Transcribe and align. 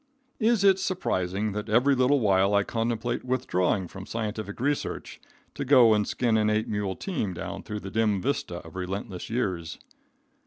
Is 0.39 0.63
it 0.63 0.79
surprising 0.79 1.51
that 1.51 1.69
every 1.69 1.93
little 1.93 2.19
while 2.19 2.55
I 2.55 2.63
contemplate 2.63 3.23
withdrawing 3.23 3.87
from 3.87 4.07
scientific 4.07 4.59
research, 4.59 5.21
to 5.53 5.63
go 5.63 5.93
and 5.93 6.07
skin 6.07 6.37
an 6.37 6.49
eight 6.49 6.67
mule 6.67 6.95
team 6.95 7.35
down 7.35 7.61
through 7.61 7.81
the 7.81 7.91
dim 7.91 8.19
vista 8.19 8.61
of 8.65 8.75
relentless 8.75 9.29
years? 9.29 9.77